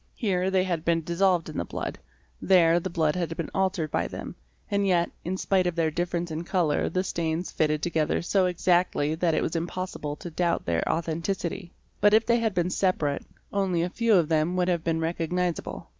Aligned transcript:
Here 0.15 0.49
they 0.49 0.63
had 0.63 0.83
been 0.83 1.03
dissolved 1.03 1.47
in 1.47 1.59
the 1.59 1.63
blood, 1.63 1.99
there 2.41 2.79
the 2.79 2.89
blood 2.89 3.15
had 3.15 3.37
been 3.37 3.51
altered 3.53 3.91
by 3.91 4.07
them, 4.07 4.33
and 4.71 4.87
yet 4.87 5.11
in 5.23 5.37
spite 5.37 5.67
of 5.67 5.75
their 5.75 5.91
difference 5.91 6.31
in 6.31 6.43
colour 6.43 6.89
the 6.89 7.03
stains 7.03 7.51
fitted 7.51 7.83
together 7.83 8.23
so 8.23 8.47
exactly 8.47 9.13
that 9.13 9.35
it 9.35 9.43
was 9.43 9.55
impossible 9.55 10.15
to 10.15 10.31
doubt 10.31 10.65
their 10.65 10.81
authenticity; 10.91 11.71
but 11.99 12.15
if 12.15 12.25
they 12.25 12.39
had 12.39 12.55
been 12.55 12.71
separate, 12.71 13.23
only 13.53 13.81
a 13.83 13.89
very 13.89 13.95
few 13.95 14.15
of 14.15 14.27
them 14.27 14.55
would 14.55 14.69
have 14.69 14.83
been 14.83 14.99
recognisable. 14.99 15.87